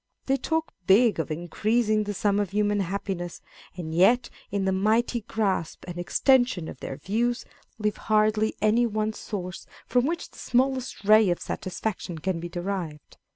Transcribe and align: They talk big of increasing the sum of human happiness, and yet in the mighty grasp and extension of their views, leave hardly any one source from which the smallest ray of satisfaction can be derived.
They 0.25 0.37
talk 0.37 0.73
big 0.87 1.19
of 1.19 1.29
increasing 1.29 2.05
the 2.05 2.15
sum 2.15 2.39
of 2.39 2.49
human 2.49 2.79
happiness, 2.79 3.39
and 3.77 3.93
yet 3.93 4.31
in 4.49 4.65
the 4.65 4.71
mighty 4.71 5.21
grasp 5.21 5.85
and 5.87 5.99
extension 5.99 6.67
of 6.67 6.79
their 6.79 6.97
views, 6.97 7.45
leave 7.77 7.97
hardly 7.97 8.55
any 8.63 8.87
one 8.87 9.13
source 9.13 9.67
from 9.85 10.07
which 10.07 10.31
the 10.31 10.39
smallest 10.39 11.05
ray 11.05 11.29
of 11.29 11.39
satisfaction 11.39 12.17
can 12.17 12.39
be 12.39 12.49
derived. 12.49 13.17